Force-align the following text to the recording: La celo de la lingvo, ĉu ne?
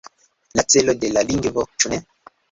La 0.59 0.63
celo 0.75 0.95
de 1.03 1.11
la 1.17 1.23
lingvo, 1.31 1.65
ĉu 1.83 1.93
ne? 1.93 2.01